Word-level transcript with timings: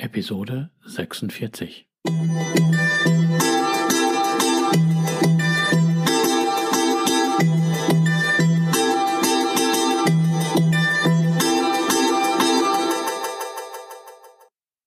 Episode 0.00 0.70
46. 0.86 1.88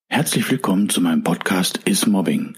Herzlich 0.07 0.49
willkommen 0.49 0.87
zu 0.87 1.01
meinem 1.01 1.23
Podcast 1.23 1.81
Is 1.83 2.07
Mobbing, 2.07 2.57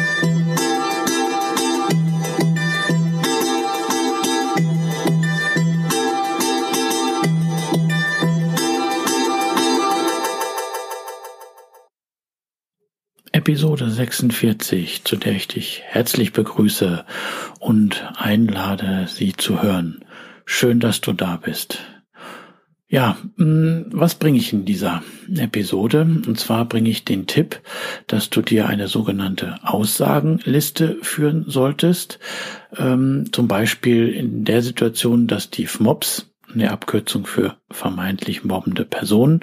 Episode 13.41 13.89
46, 13.89 15.03
zu 15.03 15.15
der 15.15 15.33
ich 15.33 15.47
dich 15.47 15.81
herzlich 15.83 16.31
begrüße 16.31 17.03
und 17.59 18.07
einlade, 18.15 19.07
sie 19.07 19.33
zu 19.33 19.63
hören. 19.63 20.05
Schön, 20.45 20.79
dass 20.79 21.01
du 21.01 21.11
da 21.11 21.37
bist. 21.37 21.79
Ja, 22.87 23.17
mm, 23.37 23.85
was 23.93 24.13
bringe 24.13 24.37
ich 24.37 24.53
in 24.53 24.65
dieser 24.65 25.01
Episode? 25.35 26.01
Und 26.01 26.39
zwar 26.39 26.65
bringe 26.65 26.91
ich 26.91 27.03
den 27.03 27.25
Tipp, 27.25 27.61
dass 28.05 28.29
du 28.29 28.43
dir 28.43 28.67
eine 28.67 28.87
sogenannte 28.87 29.55
Aussagenliste 29.63 30.99
führen 31.01 31.45
solltest. 31.47 32.19
Ähm, 32.77 33.29
zum 33.31 33.47
Beispiel 33.47 34.09
in 34.09 34.45
der 34.45 34.61
Situation, 34.61 35.25
dass 35.25 35.49
die 35.49 35.65
FMOPs 35.65 36.30
eine 36.53 36.71
Abkürzung 36.71 37.25
für 37.25 37.57
vermeintlich 37.69 38.43
mobbende 38.43 38.85
Personen, 38.85 39.41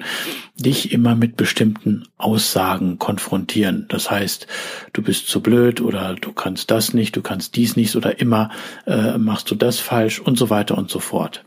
dich 0.55 0.91
immer 0.91 1.15
mit 1.15 1.37
bestimmten 1.37 2.07
Aussagen 2.17 2.99
konfrontieren. 2.99 3.85
Das 3.89 4.09
heißt, 4.09 4.47
du 4.93 5.01
bist 5.01 5.27
zu 5.27 5.41
blöd 5.41 5.81
oder 5.81 6.15
du 6.15 6.33
kannst 6.33 6.71
das 6.71 6.93
nicht, 6.93 7.15
du 7.15 7.21
kannst 7.21 7.55
dies 7.55 7.75
nicht 7.75 7.95
oder 7.95 8.19
immer 8.19 8.49
äh, 8.85 9.17
machst 9.17 9.49
du 9.51 9.55
das 9.55 9.79
falsch 9.79 10.19
und 10.19 10.37
so 10.37 10.49
weiter 10.49 10.77
und 10.77 10.89
so 10.89 10.99
fort. 10.99 11.45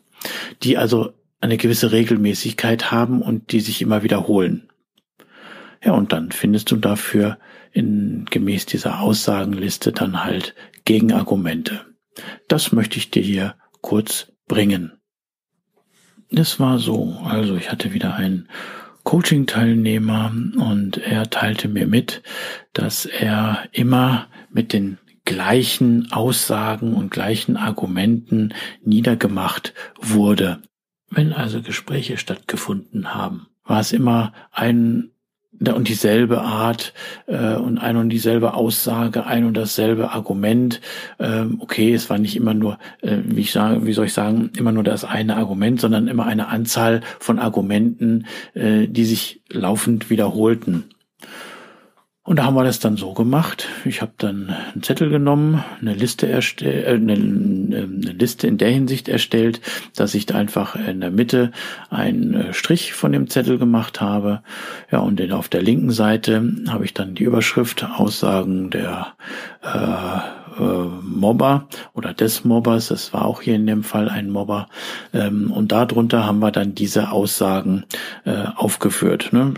Die 0.63 0.79
also 0.79 1.13
eine 1.41 1.57
gewisse 1.57 1.93
Regelmäßigkeit 1.93 2.91
haben 2.93 3.21
und 3.21 3.53
die 3.53 3.61
sich 3.61 3.83
immer 3.83 4.03
wiederholen. 4.03 4.69
Ja, 5.85 5.93
und 5.93 6.13
dann 6.13 6.31
findest 6.31 6.71
du 6.71 6.77
dafür 6.77 7.39
in 7.73 8.27
gemäß 8.31 8.67
dieser 8.67 9.01
Aussagenliste 9.01 9.93
dann 9.93 10.25
halt 10.25 10.55
Gegenargumente. 10.85 11.87
Das 12.47 12.73
möchte 12.73 12.99
ich 12.99 13.11
dir 13.11 13.23
hier 13.23 13.57
kurz 13.81 14.33
bringen. 14.47 14.93
Es 16.35 16.59
war 16.59 16.79
so, 16.79 17.19
also 17.25 17.57
ich 17.57 17.71
hatte 17.71 17.93
wieder 17.93 18.15
einen 18.15 18.49
Coaching-Teilnehmer 19.05 20.33
und 20.57 20.97
er 20.97 21.29
teilte 21.29 21.69
mir 21.69 21.87
mit, 21.87 22.23
dass 22.73 23.05
er 23.05 23.69
immer 23.73 24.29
mit 24.51 24.73
den 24.73 24.99
gleichen 25.25 26.11
Aussagen 26.13 26.95
und 26.95 27.11
gleichen 27.11 27.57
Argumenten 27.57 28.55
niedergemacht 28.83 29.75
wurde. 30.01 30.63
Wenn 31.11 31.33
also 31.33 31.63
Gespräche 31.63 32.17
stattgefunden 32.17 33.15
haben, 33.15 33.49
war 33.65 33.81
es 33.81 33.93
immer 33.93 34.33
ein 34.51 35.12
und 35.71 35.89
dieselbe 35.89 36.43
Art 36.43 36.93
äh, 37.27 37.55
und 37.55 37.79
ein 37.79 37.97
und 37.97 38.09
dieselbe 38.09 38.55
Aussage, 38.55 39.27
ein 39.27 39.45
und 39.45 39.57
dasselbe 39.57 40.11
Argument. 40.11 40.81
Ähm, 41.19 41.59
okay, 41.61 41.95
es 41.95 42.11
war 42.11 42.19
nicht 42.19 42.37
immer 42.37 42.55
nur, 42.55 42.79
äh, 43.01 43.19
wie 43.25 43.43
ich 43.43 43.53
sage, 43.53 43.87
wie 43.87 43.93
soll 43.93 44.07
ich 44.07 44.13
sagen, 44.13 44.51
immer 44.57 44.73
nur 44.73 44.85
das 44.85 45.05
eine 45.05 45.37
Argument, 45.37 45.81
sondern 45.81 46.09
immer 46.09 46.27
eine 46.27 46.49
Anzahl 46.49 47.03
von 47.21 47.39
Argumenten, 47.39 48.27
äh, 48.55 48.89
die 48.89 49.05
sich 49.05 49.43
laufend 49.51 50.11
wiederholten. 50.11 50.92
Und 52.25 52.39
da 52.39 52.45
haben 52.45 52.55
wir 52.55 52.63
das 52.63 52.79
dann 52.79 52.97
so 52.97 53.15
gemacht. 53.15 53.67
Ich 53.85 54.01
habe 54.01 54.13
dann 54.17 54.49
einen 54.51 54.83
Zettel 54.85 55.11
genommen, 55.11 55.65
eine 55.81 55.93
Liste 55.93 56.29
erstellt, 56.29 56.87
äh, 56.87 56.91
eine, 56.91 57.15
eine, 57.15 57.87
Liste 58.13 58.47
in 58.47 58.59
der 58.59 58.71
Hinsicht 58.71 59.09
erstellt, 59.09 59.61
dass 59.97 60.15
ich 60.15 60.27
da 60.27 60.37
einfach 60.37 60.77
in 60.77 61.01
der 61.01 61.11
Mitte 61.11 61.51
einen 61.91 62.35
äh, 62.35 62.55
Strich 62.55 62.93
von 62.93 63.11
dem 63.11 63.29
Zettel 63.29 63.59
gemacht 63.59 64.01
habe. 64.01 64.43
Ja, 64.93 65.01
und 65.01 65.21
auf 65.33 65.49
der 65.49 65.63
linken 65.63 65.91
Seite 65.91 66.49
habe 66.69 66.85
ich 66.85 66.95
dann 66.95 67.17
die 67.17 67.25
Überschrift 67.25 67.85
Aussagen 67.85 68.71
der 68.71 69.15
äh, 69.63 70.21
äh, 70.59 70.63
Mobber 71.03 71.69
oder 71.95 72.15
des 72.15 72.45
Mobbers, 72.45 72.89
das 72.89 73.13
war 73.13 73.25
auch 73.25 73.43
hier 73.43 73.55
in 73.55 73.67
dem 73.67 73.83
Fall 73.83 74.09
ein 74.09 74.31
Mobber, 74.31 74.69
ähm, 75.13 75.51
und 75.51 75.73
darunter 75.73 76.27
haben 76.27 76.41
wir 76.41 76.51
dann 76.51 76.75
diese 76.75 77.11
Aussagen 77.11 77.85
äh, 78.25 78.45
aufgeführt, 78.57 79.33
ne, 79.33 79.55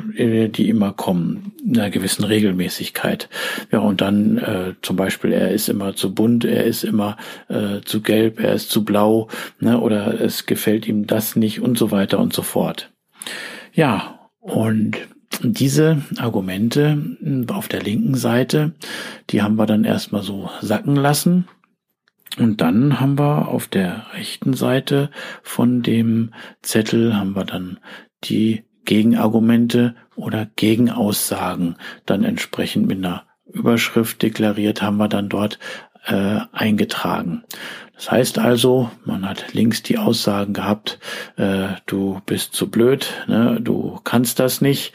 die 0.48 0.68
immer 0.68 0.92
kommen, 0.92 1.52
in 1.64 1.78
einer 1.78 1.90
gewissen 1.90 2.24
Regelmäßigkeit. 2.24 3.28
Ja, 3.70 3.80
und 3.80 4.00
dann 4.00 4.38
äh, 4.38 4.74
zum 4.82 4.96
Beispiel, 4.96 5.32
er 5.32 5.50
ist 5.50 5.68
immer 5.68 5.94
zu 5.94 6.14
bunt, 6.14 6.44
er 6.44 6.64
ist 6.64 6.84
immer 6.84 7.16
äh, 7.48 7.80
zu 7.84 8.02
gelb, 8.02 8.40
er 8.40 8.54
ist 8.54 8.70
zu 8.70 8.84
blau, 8.84 9.28
ne, 9.60 9.80
oder 9.80 10.20
es 10.20 10.46
gefällt 10.46 10.86
ihm 10.86 11.06
das 11.06 11.36
nicht 11.36 11.60
und 11.60 11.78
so 11.78 11.90
weiter 11.90 12.18
und 12.18 12.32
so 12.32 12.42
fort. 12.42 12.92
Ja, 13.72 14.28
und 14.40 14.98
diese 15.42 16.02
Argumente 16.18 17.16
auf 17.48 17.68
der 17.68 17.82
linken 17.82 18.14
Seite, 18.14 18.72
die 19.30 19.42
haben 19.42 19.56
wir 19.56 19.66
dann 19.66 19.84
erstmal 19.84 20.22
so 20.22 20.50
sacken 20.60 20.96
lassen. 20.96 21.48
Und 22.38 22.60
dann 22.60 23.00
haben 23.00 23.18
wir 23.18 23.48
auf 23.48 23.68
der 23.68 24.06
rechten 24.14 24.54
Seite 24.54 25.10
von 25.42 25.82
dem 25.82 26.34
Zettel 26.62 27.16
haben 27.16 27.36
wir 27.36 27.44
dann 27.44 27.78
die 28.24 28.64
Gegenargumente 28.84 29.94
oder 30.16 30.48
Gegenaussagen 30.56 31.76
dann 32.06 32.24
entsprechend 32.24 32.86
mit 32.86 32.98
einer 32.98 33.24
Überschrift 33.46 34.22
deklariert 34.22 34.82
haben 34.82 34.96
wir 34.96 35.08
dann 35.08 35.28
dort 35.28 35.58
äh, 36.06 36.40
eingetragen. 36.52 37.44
Das 37.94 38.10
heißt 38.10 38.38
also, 38.38 38.90
man 39.04 39.28
hat 39.28 39.54
links 39.54 39.82
die 39.82 39.98
Aussagen 39.98 40.52
gehabt, 40.52 40.98
äh, 41.36 41.68
du 41.86 42.20
bist 42.26 42.54
zu 42.54 42.70
blöd, 42.70 43.12
ne, 43.28 43.58
du 43.60 44.00
kannst 44.02 44.40
das 44.40 44.60
nicht. 44.60 44.92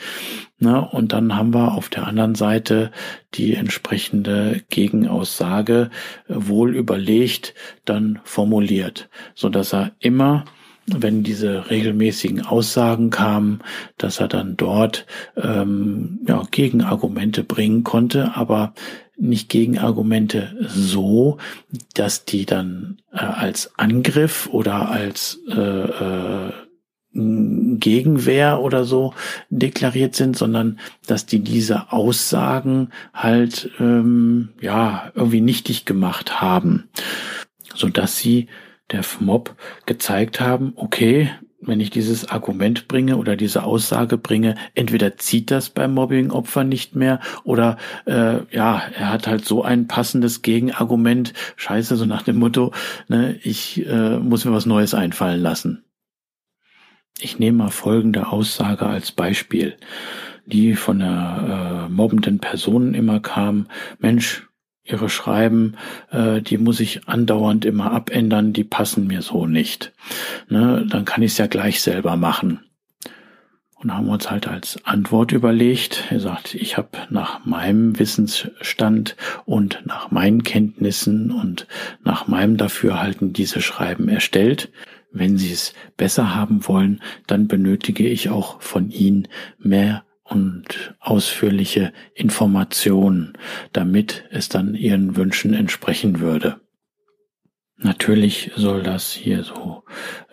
Ne, 0.61 0.85
und 0.85 1.13
dann 1.13 1.37
haben 1.37 1.53
wir 1.53 1.73
auf 1.73 1.87
der 1.87 2.05
anderen 2.05 2.35
Seite 2.35 2.91
die 3.33 3.55
entsprechende 3.55 4.61
Gegenaussage 4.69 5.89
äh, 6.27 6.33
wohl 6.35 6.75
überlegt 6.75 7.53
dann 7.85 8.19
formuliert, 8.25 9.07
so 9.35 9.47
dass 9.47 9.73
er 9.73 9.93
immer 9.99 10.43
wenn 10.91 11.23
diese 11.23 11.69
regelmäßigen 11.69 12.45
Aussagen 12.45 13.11
kamen, 13.11 13.59
dass 13.97 14.19
er 14.19 14.27
dann 14.27 14.57
dort 14.57 15.05
ähm, 15.37 16.19
ja, 16.27 16.41
Gegenargumente 16.49 17.43
bringen 17.43 17.83
konnte, 17.83 18.35
aber 18.35 18.73
nicht 19.19 19.49
Gegenargumente 19.49 20.55
so, 20.67 21.37
dass 21.93 22.25
die 22.25 22.45
dann 22.45 23.01
äh, 23.11 23.17
als 23.17 23.77
Angriff 23.77 24.47
oder 24.51 24.89
als 24.89 25.39
äh, 25.49 25.59
äh, 25.59 26.51
Gegenwehr 27.11 28.61
oder 28.61 28.85
so 28.85 29.13
deklariert 29.49 30.15
sind, 30.15 30.37
sondern 30.37 30.79
dass 31.07 31.25
die 31.25 31.39
diese 31.39 31.91
Aussagen 31.91 32.91
halt 33.13 33.71
ähm, 33.79 34.49
ja 34.61 35.11
irgendwie 35.15 35.41
nichtig 35.41 35.85
gemacht 35.85 36.39
haben, 36.39 36.89
so 37.73 37.89
dass 37.89 38.17
sie 38.17 38.47
der 38.91 39.03
Mob 39.19 39.55
gezeigt 39.85 40.39
haben, 40.39 40.73
okay, 40.75 41.31
wenn 41.61 41.79
ich 41.79 41.89
dieses 41.89 42.29
Argument 42.29 42.87
bringe 42.87 43.17
oder 43.17 43.35
diese 43.35 43.63
Aussage 43.63 44.17
bringe, 44.17 44.55
entweder 44.75 45.17
zieht 45.17 45.51
das 45.51 45.69
beim 45.69 45.93
Mobbing-Opfer 45.93 46.63
nicht 46.63 46.95
mehr 46.95 47.19
oder 47.43 47.77
äh, 48.05 48.39
ja, 48.51 48.81
er 48.97 49.11
hat 49.11 49.27
halt 49.27 49.45
so 49.45 49.63
ein 49.63 49.87
passendes 49.87 50.41
Gegenargument, 50.41 51.33
scheiße, 51.57 51.97
so 51.97 52.05
nach 52.05 52.23
dem 52.23 52.39
Motto, 52.39 52.71
ne, 53.07 53.37
ich 53.43 53.85
äh, 53.85 54.19
muss 54.19 54.45
mir 54.45 54.53
was 54.53 54.65
Neues 54.65 54.93
einfallen 54.93 55.41
lassen. 55.41 55.83
Ich 57.19 57.37
nehme 57.37 57.57
mal 57.57 57.69
folgende 57.69 58.27
Aussage 58.27 58.85
als 58.85 59.11
Beispiel, 59.11 59.75
die 60.45 60.75
von 60.75 60.99
der 60.99 61.87
äh, 61.87 61.91
mobbenden 61.91 62.39
Person 62.39 62.93
immer 62.93 63.19
kam, 63.19 63.67
Mensch, 63.99 64.48
ihre 64.89 65.09
Schreiben, 65.09 65.75
äh, 66.11 66.41
die 66.41 66.57
muss 66.57 66.79
ich 66.79 67.07
andauernd 67.07 67.65
immer 67.65 67.91
abändern, 67.91 68.53
die 68.53 68.63
passen 68.63 69.07
mir 69.07 69.21
so 69.21 69.45
nicht. 69.45 69.93
Ne, 70.49 70.85
dann 70.89 71.05
kann 71.05 71.23
ich 71.23 71.31
es 71.33 71.37
ja 71.37 71.47
gleich 71.47 71.81
selber 71.81 72.15
machen. 72.15 72.61
und 73.81 73.93
haben 73.93 74.09
uns 74.09 74.29
halt 74.29 74.45
als 74.47 74.83
Antwort 74.85 75.31
überlegt, 75.31 76.03
er 76.09 76.19
sagt, 76.19 76.53
ich 76.53 76.75
habe 76.75 76.89
nach 77.09 77.45
meinem 77.45 77.97
Wissensstand 77.97 79.15
und 79.45 79.81
nach 79.85 80.11
meinen 80.11 80.43
Kenntnissen 80.43 81.31
und 81.31 81.65
nach 82.03 82.27
meinem 82.27 82.57
Dafürhalten 82.57 83.31
diese 83.31 83.61
Schreiben 83.61 84.09
erstellt. 84.09 84.69
Wenn 85.11 85.37
Sie 85.37 85.51
es 85.51 85.73
besser 85.95 86.35
haben 86.35 86.67
wollen, 86.67 87.01
dann 87.25 87.47
benötige 87.47 88.07
ich 88.07 88.29
auch 88.29 88.61
von 88.61 88.91
Ihnen 88.91 89.27
mehr 89.57 90.03
und 90.29 90.95
ausführliche 90.99 91.91
Informationen, 92.13 93.33
damit 93.73 94.25
es 94.31 94.49
dann 94.49 94.75
Ihren 94.75 95.15
Wünschen 95.15 95.53
entsprechen 95.53 96.19
würde. 96.19 96.59
Natürlich 97.77 98.51
soll 98.55 98.83
das 98.83 99.11
hier 99.11 99.43
so 99.43 99.83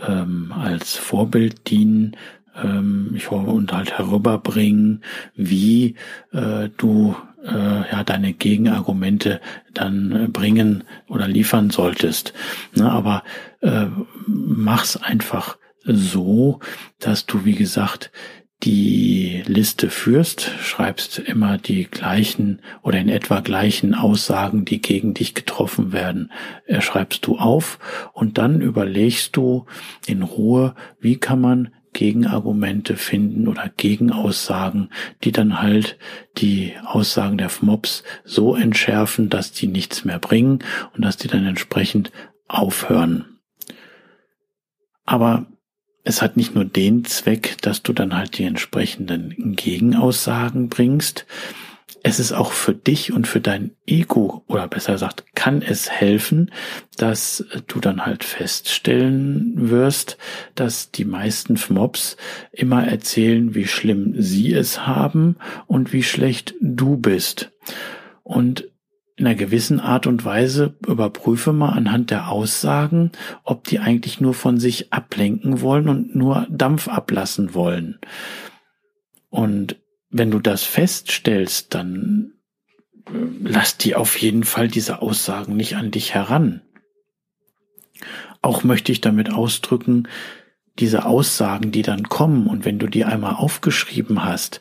ähm, 0.07 0.53
als 0.53 0.97
Vorbild 0.97 1.71
dienen, 1.71 2.17
ähm, 2.57 3.13
ich 3.15 3.31
hoffe, 3.31 3.51
und 3.51 3.73
halt 3.73 3.97
herüberbringen, 3.99 5.05
wie 5.35 5.95
äh, 6.33 6.69
du 6.77 7.15
äh, 7.45 7.91
ja 7.91 8.03
deine 8.05 8.33
Gegenargumente 8.33 9.41
dann 9.73 10.13
äh, 10.13 10.29
bringen 10.29 10.85
oder 11.09 11.29
liefern 11.29 11.71
solltest. 11.71 12.35
Ne, 12.75 12.91
aber 12.91 13.23
äh, 13.61 13.87
mach's 14.27 14.97
einfach 14.97 15.57
so, 15.85 16.59
dass 16.99 17.27
du, 17.27 17.45
wie 17.45 17.55
gesagt, 17.55 18.11
die 18.67 19.45
Liste 19.47 19.91
führst, 19.91 20.51
schreibst 20.61 21.21
immer 21.21 21.57
die 21.57 21.85
gleichen 21.85 22.61
oder 22.83 22.99
in 22.99 23.09
etwa 23.09 23.39
gleichen 23.39 23.95
Aussagen, 23.95 24.65
die 24.65 24.83
gegen 24.83 25.15
dich 25.15 25.35
getroffen 25.35 25.93
werden, 25.93 26.33
äh, 26.67 26.81
schreibst 26.81 27.27
du 27.27 27.39
auf 27.39 27.79
und 28.13 28.39
dann 28.39 28.61
überlegst 28.61 29.37
du 29.37 29.67
in 30.07 30.23
Ruhe, 30.23 30.75
wie 30.99 31.17
kann 31.17 31.41
man 31.41 31.71
Gegenargumente 31.93 32.97
finden 32.97 33.47
oder 33.47 33.71
Gegenaussagen, 33.75 34.91
die 35.23 35.33
dann 35.33 35.63
halt 35.63 35.97
die 36.37 36.75
Aussagen 36.85 37.39
der 37.39 37.49
FMOPs 37.49 38.03
so 38.25 38.57
entschärfen, 38.57 39.31
dass 39.31 39.53
die 39.53 39.69
nichts 39.69 40.05
mehr 40.05 40.19
bringen 40.19 40.59
und 40.95 41.05
dass 41.05 41.17
die 41.17 41.29
dann 41.29 41.47
entsprechend 41.47 42.11
aufhören. 42.49 43.39
Aber 45.05 45.47
es 46.07 46.23
hat 46.23 46.37
nicht 46.37 46.55
nur 46.55 46.65
den 46.65 47.05
Zweck, 47.05 47.57
dass 47.63 47.83
du 47.83 47.93
dann 47.93 48.17
halt 48.17 48.39
die 48.39 48.45
entsprechenden 48.45 49.57
Gegenaussagen 49.57 50.69
bringst, 50.69 51.27
es 52.05 52.21
ist 52.21 52.31
auch 52.31 52.53
für 52.53 52.75
dich 52.75 53.13
und 53.13 53.27
für 53.27 53.41
dein 53.41 53.73
Ego, 53.87 54.45
oder 54.47 54.69
besser 54.69 54.93
gesagt, 54.93 55.25
kann 55.35 55.63
es 55.63 55.91
helfen, 55.91 56.53
dass 56.97 57.45
du 57.67 57.81
dann 57.81 58.07
halt 58.07 58.23
feststellen 58.23 59.71
wirst, 59.71 60.17
dass 60.55 60.93
die 60.93 61.05
meisten 61.05 61.59
Mobs 61.71 62.17
immer 62.53 62.87
erzählen, 62.87 63.57
wie 63.57 63.67
schlimm 63.67 64.15
sie 64.17 64.53
es 64.53 64.87
haben 64.87 65.37
und 65.67 65.93
wie 65.93 66.05
schlecht 66.05 66.55
du 66.61 66.97
bist. 66.97 67.51
Und 68.23 68.69
in 69.17 69.27
einer 69.27 69.35
gewissen 69.35 69.81
Art 69.81 70.07
und 70.07 70.25
Weise 70.25 70.77
überprüfe 70.87 71.53
mal 71.53 71.71
anhand 71.71 72.11
der 72.11 72.29
Aussagen, 72.29 73.13
ob 73.45 73.65
die 73.65 73.79
eigentlich 73.79 74.21
nur 74.21 74.35
von 74.35 74.59
sich 74.59 74.93
ablenken 74.93 75.63
wollen 75.63 75.89
und 75.89 76.15
nur 76.15 76.47
Dampf 76.51 76.87
ablassen 76.87 77.55
wollen. 77.55 77.99
Und 79.31 79.77
wenn 80.11 80.31
du 80.31 80.39
das 80.39 80.65
feststellst, 80.65 81.75
dann 81.75 82.33
äh, 83.07 83.13
lass 83.43 83.79
die 83.79 83.95
auf 83.95 84.19
jeden 84.19 84.45
Fall 84.45 84.69
diese 84.69 85.01
Aussagen 85.01 85.57
nicht 85.57 85.77
an 85.77 85.91
dich 85.91 86.13
heran. 86.15 86.61
Auch 88.43 88.65
möchte 88.65 88.93
ich 88.93 89.01
damit 89.01 89.33
ausdrücken, 89.33 90.09
diese 90.79 91.07
Aussagen, 91.07 91.73
die 91.73 91.83
dann 91.83 92.11
kommen 92.11 92.47
und 92.47 92.67
wenn 92.67 92.79
du 92.79 92.87
die 92.87 93.07
einmal 93.07 93.35
aufgeschrieben 93.35 94.25
hast, 94.25 94.61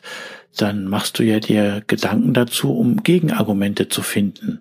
dann 0.56 0.86
machst 0.86 1.18
du 1.18 1.22
ja 1.22 1.40
dir 1.40 1.82
Gedanken 1.86 2.34
dazu, 2.34 2.76
um 2.76 3.02
Gegenargumente 3.02 3.88
zu 3.88 4.02
finden. 4.02 4.60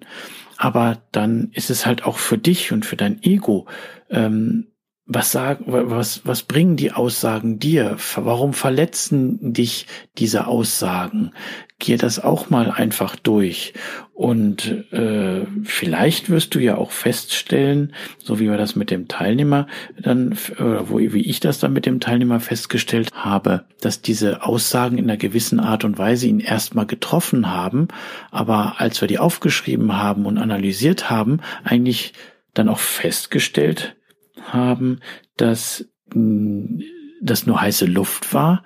Aber 0.57 1.01
dann 1.11 1.49
ist 1.53 1.69
es 1.69 1.85
halt 1.85 2.05
auch 2.05 2.17
für 2.17 2.37
dich 2.37 2.71
und 2.71 2.85
für 2.85 2.95
dein 2.95 3.21
Ego 3.23 3.65
ähm, 4.09 4.67
was 5.07 5.31
sagen, 5.31 5.65
was, 5.67 6.25
was 6.25 6.43
bringen 6.43 6.77
die 6.77 6.91
Aussagen 6.91 7.59
dir? 7.59 7.97
Warum 8.15 8.53
verletzen 8.53 9.53
dich 9.53 9.85
diese 10.17 10.47
Aussagen? 10.47 11.31
Geh 11.77 11.97
das 11.97 12.23
auch 12.23 12.49
mal 12.49 12.71
einfach 12.71 13.17
durch. 13.17 13.73
Und 14.13 14.93
äh, 14.93 15.45
vielleicht 15.63 16.29
wirst 16.29 16.55
du 16.55 16.59
ja 16.59 16.77
auch 16.77 16.91
feststellen, 16.91 17.93
so 18.17 18.39
wie 18.39 18.49
wir 18.49 18.55
das 18.55 18.77
mit 18.77 18.89
dem 18.89 19.09
Teilnehmer 19.09 19.67
dann, 20.01 20.37
oder 20.57 20.89
wo, 20.89 20.99
wie 20.99 21.29
ich 21.29 21.41
das 21.41 21.59
dann 21.59 21.73
mit 21.73 21.85
dem 21.85 21.99
Teilnehmer 21.99 22.39
festgestellt 22.39 23.09
habe, 23.13 23.65
dass 23.81 24.01
diese 24.01 24.43
Aussagen 24.43 24.97
in 24.97 25.03
einer 25.03 25.17
gewissen 25.17 25.59
Art 25.59 25.83
und 25.83 25.97
Weise 25.97 26.27
ihn 26.27 26.39
erstmal 26.39 26.85
getroffen 26.85 27.51
haben, 27.51 27.89
aber 28.31 28.79
als 28.79 29.01
wir 29.01 29.09
die 29.09 29.19
aufgeschrieben 29.19 29.97
haben 29.97 30.25
und 30.25 30.37
analysiert 30.37 31.09
haben, 31.09 31.41
eigentlich 31.65 32.13
dann 32.53 32.69
auch 32.69 32.79
festgestellt 32.79 33.97
haben, 34.41 35.01
dass 35.35 35.89
mm, 36.13 36.79
das 37.21 37.45
nur 37.45 37.59
heiße 37.59 37.85
Luft 37.85 38.33
war 38.33 38.63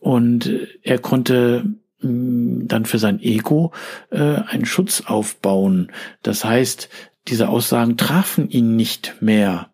und 0.00 0.50
er 0.82 0.98
konnte 0.98 1.74
dann 2.00 2.84
für 2.84 2.98
sein 2.98 3.20
Ego 3.20 3.72
äh, 4.10 4.18
einen 4.18 4.66
Schutz 4.66 5.02
aufbauen. 5.06 5.90
Das 6.22 6.44
heißt, 6.44 6.88
diese 7.26 7.48
Aussagen 7.48 7.96
trafen 7.96 8.48
ihn 8.48 8.76
nicht 8.76 9.16
mehr. 9.20 9.70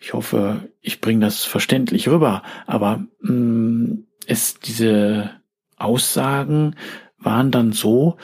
Ich 0.00 0.14
hoffe, 0.14 0.68
ich 0.80 1.00
bringe 1.00 1.20
das 1.20 1.44
verständlich 1.44 2.08
rüber, 2.08 2.42
aber 2.66 3.06
mh, 3.20 3.98
es 4.26 4.58
diese 4.60 5.30
Aussagen 5.76 6.76
waren 7.18 7.50
dann 7.50 7.72
so, 7.72 8.16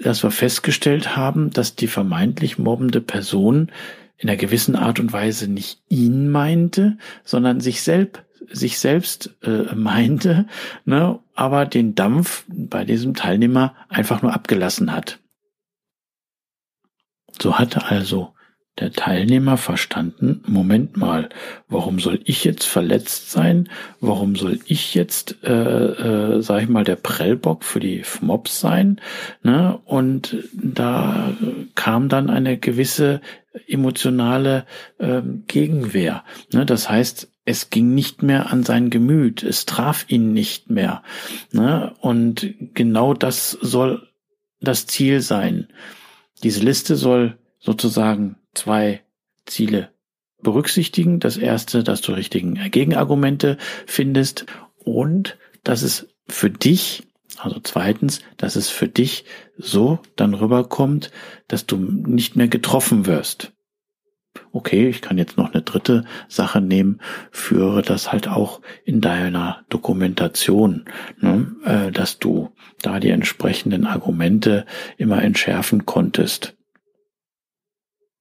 dass 0.00 0.22
wir 0.22 0.30
festgestellt 0.30 1.16
haben, 1.16 1.50
dass 1.50 1.76
die 1.76 1.86
vermeintlich 1.86 2.58
mobbende 2.58 3.00
Person 3.00 3.70
in 4.16 4.28
einer 4.28 4.36
gewissen 4.36 4.76
Art 4.76 5.00
und 5.00 5.12
Weise 5.12 5.48
nicht 5.48 5.82
ihn 5.88 6.30
meinte, 6.30 6.98
sondern 7.24 7.60
sich 7.60 7.82
selbst 7.82 8.23
sich 8.50 8.78
selbst 8.78 9.36
äh, 9.42 9.74
meinte, 9.74 10.46
ne, 10.84 11.18
aber 11.34 11.66
den 11.66 11.94
Dampf 11.94 12.44
bei 12.48 12.84
diesem 12.84 13.14
Teilnehmer 13.14 13.74
einfach 13.88 14.22
nur 14.22 14.32
abgelassen 14.32 14.92
hat. 14.92 15.18
So 17.40 17.58
hatte 17.58 17.86
also 17.86 18.34
der 18.78 18.90
Teilnehmer 18.90 19.56
verstanden, 19.56 20.42
Moment 20.46 20.96
mal, 20.96 21.28
warum 21.68 22.00
soll 22.00 22.20
ich 22.24 22.42
jetzt 22.42 22.64
verletzt 22.64 23.30
sein? 23.30 23.68
Warum 24.00 24.34
soll 24.34 24.58
ich 24.66 24.94
jetzt, 24.94 25.44
äh, 25.44 25.52
äh, 25.52 26.42
sag 26.42 26.62
ich 26.62 26.68
mal, 26.68 26.82
der 26.82 26.96
Prellbock 26.96 27.62
für 27.62 27.78
die 27.78 28.02
Mobs 28.20 28.58
sein? 28.58 29.00
Ne? 29.44 29.78
Und 29.84 30.36
da 30.52 31.34
kam 31.76 32.08
dann 32.08 32.30
eine 32.30 32.58
gewisse 32.58 33.20
emotionale 33.68 34.66
ähm, 34.98 35.44
Gegenwehr. 35.46 36.24
Ne? 36.52 36.66
Das 36.66 36.90
heißt, 36.90 37.30
es 37.44 37.70
ging 37.70 37.94
nicht 37.94 38.22
mehr 38.22 38.50
an 38.50 38.62
sein 38.62 38.90
Gemüt, 38.90 39.42
es 39.42 39.66
traf 39.66 40.06
ihn 40.08 40.32
nicht 40.32 40.70
mehr. 40.70 41.02
Ne? 41.52 41.94
Und 42.00 42.54
genau 42.74 43.14
das 43.14 43.50
soll 43.50 44.08
das 44.60 44.86
Ziel 44.86 45.20
sein. 45.20 45.68
Diese 46.42 46.60
Liste 46.60 46.96
soll 46.96 47.38
sozusagen 47.58 48.36
zwei 48.54 49.02
Ziele 49.46 49.90
berücksichtigen. 50.42 51.20
Das 51.20 51.36
erste, 51.36 51.84
dass 51.84 52.00
du 52.00 52.12
richtigen 52.12 52.54
Gegenargumente 52.70 53.58
findest 53.86 54.46
und 54.78 55.38
dass 55.62 55.82
es 55.82 56.08
für 56.26 56.50
dich 56.50 57.04
also 57.38 57.58
zweitens, 57.60 58.20
dass 58.36 58.54
es 58.56 58.68
für 58.68 58.88
dich 58.88 59.24
so 59.56 59.98
dann 60.16 60.34
rüberkommt, 60.34 61.10
dass 61.48 61.66
du 61.66 61.76
nicht 61.76 62.36
mehr 62.36 62.48
getroffen 62.48 63.06
wirst. 63.06 63.53
Okay, 64.54 64.88
ich 64.88 65.02
kann 65.02 65.18
jetzt 65.18 65.36
noch 65.36 65.52
eine 65.52 65.62
dritte 65.62 66.04
Sache 66.28 66.60
nehmen, 66.60 67.00
führe 67.32 67.82
das 67.82 68.12
halt 68.12 68.28
auch 68.28 68.60
in 68.84 69.00
deiner 69.00 69.64
Dokumentation, 69.68 70.84
ne, 71.18 71.56
äh, 71.64 71.90
dass 71.90 72.20
du 72.20 72.52
da 72.80 73.00
die 73.00 73.10
entsprechenden 73.10 73.84
Argumente 73.84 74.64
immer 74.96 75.20
entschärfen 75.20 75.86
konntest. 75.86 76.56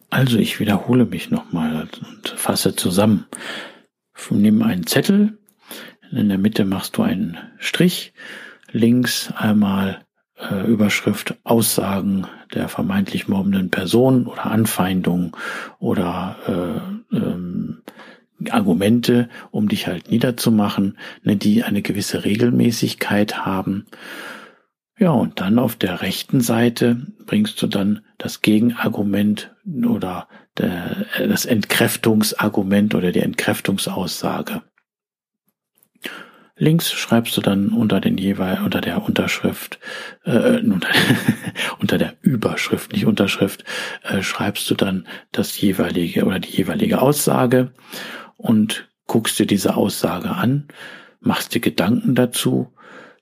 Also 0.09 0.39
ich 0.39 0.59
wiederhole 0.59 1.05
mich 1.05 1.29
nochmal 1.29 1.87
und 1.99 2.29
fasse 2.29 2.75
zusammen. 2.75 3.27
Nimm 4.31 4.63
einen 4.63 4.87
Zettel, 4.87 5.37
in 6.11 6.29
der 6.29 6.39
Mitte 6.39 6.65
machst 6.65 6.97
du 6.97 7.03
einen 7.03 7.37
Strich 7.59 8.11
links 8.71 9.31
einmal 9.35 10.02
äh, 10.49 10.65
Überschrift 10.65 11.35
Aussagen 11.43 12.27
der 12.53 12.69
vermeintlich 12.69 13.27
mobbenden 13.27 13.69
Person 13.69 14.27
oder 14.27 14.45
Anfeindungen 14.45 15.31
oder 15.79 16.37
äh, 17.11 17.15
ähm, 17.15 17.81
Argumente, 18.49 19.29
um 19.51 19.67
dich 19.69 19.87
halt 19.87 20.11
niederzumachen, 20.11 20.97
ne, 21.23 21.35
die 21.35 21.63
eine 21.63 21.81
gewisse 21.81 22.25
Regelmäßigkeit 22.25 23.45
haben. 23.45 23.85
Ja, 24.97 25.11
und 25.11 25.39
dann 25.41 25.59
auf 25.59 25.75
der 25.75 26.01
rechten 26.01 26.41
Seite 26.41 27.07
bringst 27.25 27.61
du 27.61 27.67
dann 27.67 28.01
das 28.17 28.41
Gegenargument 28.41 29.55
oder 29.87 30.27
der, 30.57 31.05
äh, 31.17 31.27
das 31.27 31.45
Entkräftungsargument 31.45 32.95
oder 32.95 33.11
die 33.11 33.21
Entkräftungsaussage. 33.21 34.61
Links 36.55 36.91
schreibst 36.91 37.35
du 37.35 37.41
dann 37.41 37.69
unter 37.69 37.99
den 37.99 38.17
jeweil 38.17 38.61
unter 38.63 38.79
der 38.79 39.03
Unterschrift 39.03 39.79
äh, 40.23 40.59
unter, 40.59 40.89
unter 41.79 41.97
der 41.97 42.13
Überschrift, 42.21 42.93
nicht 42.93 43.05
Unterschrift, 43.05 43.63
äh, 44.03 44.21
schreibst 44.21 44.69
du 44.69 44.75
dann 44.75 45.07
das 45.31 45.59
jeweilige 45.59 46.25
oder 46.25 46.39
die 46.39 46.51
jeweilige 46.51 47.01
Aussage 47.01 47.71
und 48.37 48.87
guckst 49.07 49.39
dir 49.39 49.47
diese 49.47 49.75
Aussage 49.75 50.29
an, 50.29 50.67
machst 51.19 51.55
dir 51.55 51.59
Gedanken 51.59 52.13
dazu, 52.13 52.71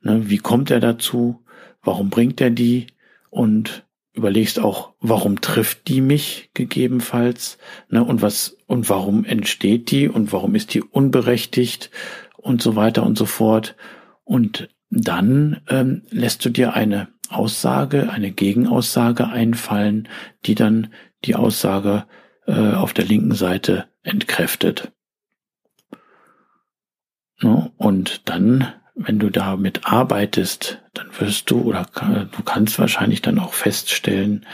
ne, 0.02 0.30
wie 0.30 0.38
kommt 0.38 0.70
er 0.70 0.80
dazu, 0.80 1.44
warum 1.82 2.10
bringt 2.10 2.42
er 2.42 2.50
die 2.50 2.88
und 3.30 3.86
überlegst 4.14 4.60
auch, 4.60 4.94
warum 5.00 5.40
trifft 5.40 5.88
die 5.88 6.02
mich 6.02 6.50
gegebenenfalls, 6.54 7.58
ne, 7.90 8.04
und 8.04 8.22
was 8.22 8.58
und 8.68 8.90
warum 8.90 9.24
entsteht 9.24 9.90
die 9.92 10.10
und 10.10 10.34
warum 10.34 10.56
ist 10.56 10.74
die 10.74 10.82
unberechtigt 10.82 11.92
und 12.42 12.62
so 12.62 12.76
weiter 12.76 13.04
und 13.04 13.18
so 13.18 13.26
fort. 13.26 13.76
Und 14.24 14.70
dann 14.90 15.62
ähm, 15.70 16.04
lässt 16.10 16.44
du 16.46 16.50
dir 16.50 16.74
eine 16.74 17.08
Aussage, 17.30 18.10
eine 18.10 18.32
Gegenaussage 18.32 19.28
einfallen, 19.28 20.10
die 20.46 20.56
dann 20.56 20.94
die 21.24 21.36
Aussage 21.36 22.06
äh, 22.46 22.74
auf 22.74 22.94
der 22.94 23.06
linken 23.06 23.36
Seite 23.36 23.86
entkräftet. 24.04 24.92
No, 27.42 27.72
und 27.78 28.30
dann, 28.30 28.68
wenn 28.94 29.18
du 29.18 29.30
damit 29.30 29.86
arbeitest, 29.86 30.82
dann 30.94 31.08
wirst 31.20 31.50
du 31.50 31.62
oder 31.62 31.88
du 31.94 32.44
kannst 32.44 32.78
wahrscheinlich 32.78 33.22
dann 33.22 33.40
auch 33.40 33.54
feststellen, 33.54 34.46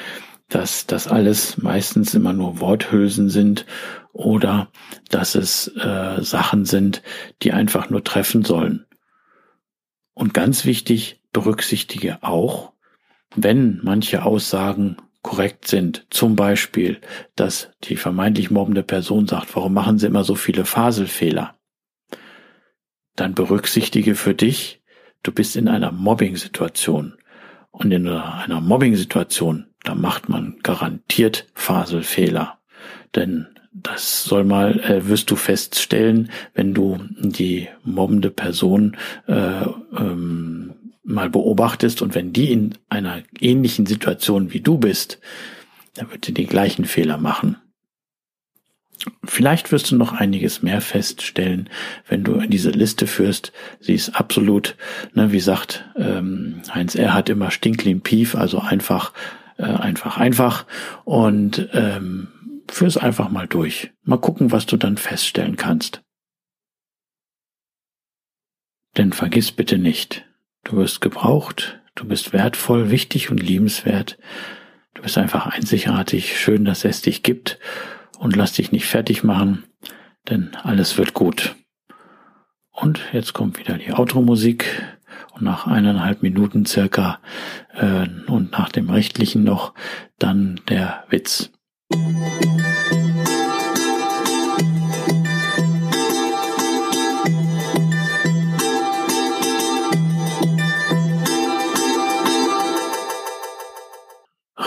dass 0.49 0.85
das 0.85 1.07
alles 1.07 1.57
meistens 1.57 2.13
immer 2.13 2.31
nur 2.31 2.61
Worthülsen 2.61 3.29
sind 3.29 3.65
oder 4.17 4.69
dass 5.09 5.35
es 5.35 5.67
äh, 5.77 6.21
Sachen 6.21 6.65
sind, 6.65 7.03
die 7.43 7.53
einfach 7.53 7.89
nur 7.89 8.03
treffen 8.03 8.43
sollen. 8.43 8.85
Und 10.13 10.33
ganz 10.33 10.65
wichtig, 10.65 11.21
berücksichtige 11.31 12.23
auch, 12.23 12.73
wenn 13.35 13.79
manche 13.83 14.23
Aussagen 14.23 14.97
korrekt 15.21 15.67
sind, 15.67 16.07
zum 16.09 16.35
Beispiel, 16.35 16.99
dass 17.35 17.69
die 17.83 17.95
vermeintlich 17.95 18.49
mobbende 18.49 18.81
Person 18.81 19.27
sagt, 19.27 19.55
warum 19.55 19.73
machen 19.73 19.99
Sie 19.99 20.07
immer 20.07 20.23
so 20.23 20.35
viele 20.35 20.65
Faselfehler? 20.65 21.55
Dann 23.15 23.35
berücksichtige 23.35 24.15
für 24.15 24.33
dich, 24.33 24.81
du 25.23 25.31
bist 25.31 25.55
in 25.55 25.67
einer 25.67 25.91
Mobbing-Situation. 25.91 27.17
Und 27.71 27.91
in 27.91 28.07
einer 28.07 28.61
Mobbing-Situation, 28.61 29.67
da 29.83 29.93
macht 29.93 30.29
man 30.29 30.57
garantiert 30.63 31.47
Faselfehler. 31.53 32.57
Denn 33.13 33.47
das 33.83 34.23
soll 34.23 34.43
mal, 34.43 34.79
äh, 34.79 35.07
wirst 35.07 35.29
du 35.29 35.35
feststellen, 35.35 36.31
wenn 36.53 36.73
du 36.73 36.99
die 37.19 37.67
mobbende 37.83 38.31
Person 38.31 38.97
äh, 39.27 39.65
ähm, 39.95 40.73
mal 41.03 41.29
beobachtest 41.29 42.01
und 42.01 42.15
wenn 42.15 42.33
die 42.33 42.51
in 42.51 42.73
einer 42.89 43.21
ähnlichen 43.39 43.85
Situation 43.85 44.51
wie 44.51 44.61
du 44.61 44.77
bist, 44.77 45.19
dann 45.93 46.11
wird 46.11 46.25
sie 46.25 46.33
die 46.33 46.45
gleichen 46.45 46.85
Fehler 46.85 47.17
machen. 47.17 47.57
Vielleicht 49.23 49.71
wirst 49.71 49.91
du 49.91 49.95
noch 49.95 50.11
einiges 50.11 50.63
mehr 50.63 50.81
feststellen, 50.81 51.69
wenn 52.07 52.23
du 52.23 52.39
diese 52.47 52.71
Liste 52.71 53.05
führst. 53.05 53.53
Sie 53.79 53.93
ist 53.93 54.09
absolut, 54.09 54.75
ne, 55.13 55.31
wie 55.31 55.39
sagt 55.39 55.85
ähm, 55.95 56.61
Heinz 56.73 56.95
er 56.95 57.13
hat 57.13 57.29
immer 57.29 57.51
Stinklin 57.51 58.01
Pief, 58.01 58.35
also 58.35 58.59
einfach, 58.59 59.13
äh, 59.57 59.63
einfach, 59.63 60.17
einfach. 60.17 60.65
Und 61.05 61.69
ähm, 61.73 62.27
Führ's 62.69 62.97
einfach 62.97 63.29
mal 63.29 63.47
durch. 63.47 63.91
Mal 64.03 64.19
gucken, 64.19 64.51
was 64.51 64.65
du 64.65 64.77
dann 64.77 64.97
feststellen 64.97 65.55
kannst. 65.55 66.03
Denn 68.97 69.13
vergiss 69.13 69.51
bitte 69.51 69.77
nicht, 69.77 70.25
du 70.63 70.77
wirst 70.77 71.01
gebraucht, 71.01 71.79
du 71.95 72.05
bist 72.05 72.33
wertvoll, 72.33 72.89
wichtig 72.89 73.29
und 73.29 73.37
liebenswert. 73.37 74.17
Du 74.95 75.03
bist 75.03 75.17
einfach 75.19 75.45
einzigartig, 75.45 76.39
schön, 76.39 76.65
dass 76.65 76.83
es 76.83 77.01
dich 77.01 77.21
gibt 77.21 77.59
und 78.17 78.35
lass 78.35 78.53
dich 78.53 78.71
nicht 78.71 78.87
fertig 78.87 79.23
machen, 79.23 79.65
denn 80.27 80.55
alles 80.55 80.97
wird 80.97 81.13
gut. 81.13 81.55
Und 82.71 83.01
jetzt 83.13 83.33
kommt 83.33 83.59
wieder 83.59 83.77
die 83.77 83.93
Automusik 83.93 84.83
und 85.33 85.43
nach 85.43 85.67
eineinhalb 85.67 86.23
Minuten 86.23 86.65
circa 86.65 87.19
äh, 87.73 88.07
und 88.27 88.51
nach 88.51 88.69
dem 88.69 88.89
rechtlichen 88.89 89.43
noch 89.43 89.73
dann 90.17 90.59
der 90.69 91.05
Witz. 91.09 91.51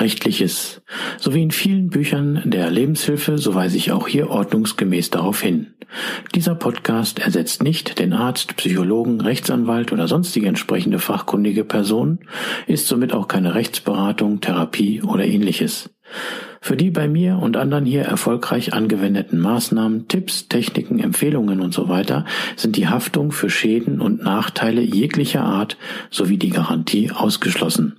Rechtliches. 0.01 0.81
So 1.19 1.35
wie 1.35 1.43
in 1.43 1.51
vielen 1.51 1.91
Büchern 1.91 2.43
der 2.47 2.71
Lebenshilfe, 2.71 3.37
so 3.37 3.55
weise 3.55 3.77
ich 3.77 3.93
auch 3.93 4.09
hier 4.09 4.31
ordnungsgemäß 4.31 5.11
darauf 5.11 5.43
hin. 5.43 5.75
Dieser 6.35 6.55
Podcast 6.55 7.19
ersetzt 7.19 7.63
nicht 7.63 7.99
den 7.99 8.15
Arzt, 8.15 8.57
Psychologen, 8.57 9.21
Rechtsanwalt 9.21 9.93
oder 9.93 10.09
sonstige 10.09 10.47
entsprechende 10.47 10.99
fachkundige 10.99 11.65
Person, 11.65 12.21
ist 12.67 12.87
somit 12.87 13.13
auch 13.13 13.29
keine 13.29 13.55
Rechtsberatung, 13.55 14.41
Therapie 14.41 15.03
oder 15.03 15.27
ähnliches. 15.27 15.91
Für 16.63 16.77
die 16.77 16.91
bei 16.91 17.09
mir 17.09 17.39
und 17.39 17.57
anderen 17.57 17.87
hier 17.87 18.03
erfolgreich 18.03 18.75
angewendeten 18.75 19.39
Maßnahmen, 19.39 20.09
Tipps, 20.09 20.47
Techniken, 20.49 20.99
Empfehlungen 20.99 21.61
und 21.61 21.73
so 21.73 21.89
weiter 21.89 22.27
sind 22.55 22.77
die 22.77 22.89
Haftung 22.89 23.33
für 23.33 23.49
Schäden 23.49 24.01
und 24.01 24.23
Nachteile 24.23 24.83
jeglicher 24.83 25.43
Art 25.43 25.79
sowie 26.11 26.37
die 26.37 26.51
Garantie 26.51 27.11
ausgeschlossen. 27.11 27.99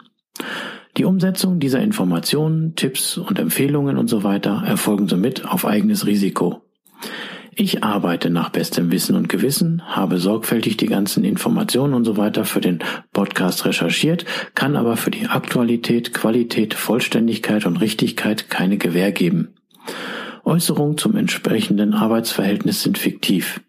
Die 0.97 1.05
Umsetzung 1.05 1.59
dieser 1.59 1.79
Informationen, 1.79 2.75
Tipps 2.75 3.17
und 3.17 3.39
Empfehlungen 3.39 3.97
und 3.97 4.07
so 4.07 4.23
weiter 4.23 4.63
erfolgen 4.65 5.07
somit 5.07 5.45
auf 5.45 5.65
eigenes 5.65 6.05
Risiko. 6.05 6.61
Ich 7.53 7.83
arbeite 7.83 8.29
nach 8.29 8.49
bestem 8.49 8.91
Wissen 8.91 9.15
und 9.15 9.27
Gewissen, 9.27 9.81
habe 9.85 10.19
sorgfältig 10.19 10.77
die 10.77 10.85
ganzen 10.85 11.25
Informationen 11.25 11.93
und 11.93 12.05
so 12.05 12.15
weiter 12.15 12.45
für 12.45 12.61
den 12.61 12.79
Podcast 13.11 13.65
recherchiert, 13.65 14.25
kann 14.55 14.77
aber 14.77 14.95
für 14.95 15.11
die 15.11 15.27
Aktualität, 15.27 16.13
Qualität, 16.13 16.73
Vollständigkeit 16.73 17.65
und 17.65 17.77
Richtigkeit 17.81 18.49
keine 18.49 18.77
Gewähr 18.77 19.11
geben. 19.11 19.55
Äußerungen 20.45 20.97
zum 20.97 21.17
entsprechenden 21.17 21.93
Arbeitsverhältnis 21.93 22.83
sind 22.83 22.97
fiktiv. 22.97 23.61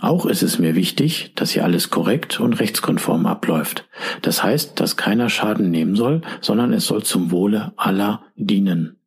Auch 0.00 0.26
ist 0.26 0.42
es 0.42 0.58
mir 0.58 0.74
wichtig, 0.74 1.32
dass 1.34 1.52
hier 1.52 1.64
alles 1.64 1.90
korrekt 1.90 2.38
und 2.40 2.60
rechtskonform 2.60 3.26
abläuft. 3.26 3.88
Das 4.22 4.44
heißt, 4.44 4.78
dass 4.78 4.96
keiner 4.96 5.28
Schaden 5.28 5.70
nehmen 5.70 5.96
soll, 5.96 6.20
sondern 6.40 6.72
es 6.72 6.86
soll 6.86 7.02
zum 7.02 7.30
Wohle 7.30 7.72
aller 7.76 8.22
dienen. 8.36 9.00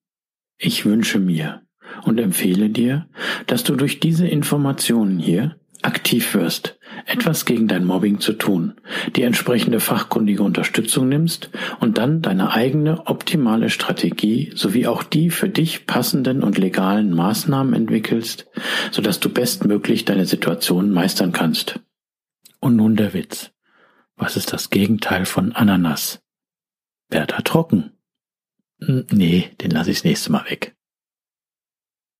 Ich 0.58 0.86
wünsche 0.86 1.20
mir, 1.20 1.61
und 2.04 2.20
empfehle 2.20 2.70
dir, 2.70 3.08
dass 3.48 3.64
du 3.64 3.76
durch 3.76 4.00
diese 4.00 4.28
Informationen 4.28 5.20
hier 5.20 5.56
aktiv 5.82 6.36
wirst, 6.36 6.78
etwas 7.06 7.46
gegen 7.46 7.68
dein 7.68 7.86
Mobbing 7.86 8.20
zu 8.20 8.34
tun, 8.34 8.76
die 9.16 9.24
entsprechende 9.24 9.80
fachkundige 9.80 10.44
Unterstützung 10.44 11.10
nimmst 11.10 11.50
und 11.80 11.98
dann 11.98 12.22
deine 12.22 12.52
eigene 12.52 13.08
optimale 13.08 13.70
Strategie 13.70 14.52
sowie 14.56 14.88
auch 14.88 15.04
die 15.04 15.30
für 15.30 15.50
dich 15.50 15.88
passenden 15.88 16.44
und 16.44 16.58
legalen 16.58 17.14
Maßnahmen 17.14 17.74
entwickelst, 17.74 18.48
sodass 18.92 19.20
du 19.20 19.30
bestmöglich 19.30 20.06
deine 20.06 20.26
Situation 20.26 20.92
meistern 20.92 21.32
kannst. 21.32 21.80
Und 22.60 22.76
nun 22.76 22.96
der 22.96 23.14
Witz. 23.14 23.52
Was 24.16 24.38
ist 24.38 24.54
das 24.54 24.70
Gegenteil 24.70 25.26
von 25.26 25.54
Ananas? 25.54 26.22
Bertha 27.10 27.42
trocken. 27.42 27.94
Hm, 28.80 29.08
nee, 29.12 29.50
den 29.62 29.72
lasse 29.72 29.90
ich 29.90 29.98
das 29.98 30.04
nächste 30.04 30.32
Mal 30.32 30.46
weg. 30.50 30.76